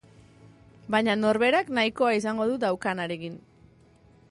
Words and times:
Baina 0.95 1.15
norberak 1.19 1.69
nahikoa 1.79 2.15
izango 2.21 2.49
du 2.53 2.57
daukanarekin. 2.65 3.39